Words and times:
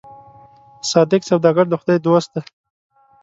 صادق 0.91 1.21
سوداګر 1.29 1.65
د 1.69 1.73
خدای 1.81 1.97
دوست 2.07 2.29
دی. 2.33 2.41